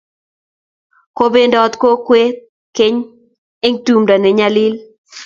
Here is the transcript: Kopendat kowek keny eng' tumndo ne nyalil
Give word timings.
Kopendat 1.17 1.73
kowek 1.81 2.35
keny 2.77 2.97
eng' 3.65 3.81
tumndo 3.85 4.15
ne 4.19 4.29
nyalil 4.39 4.73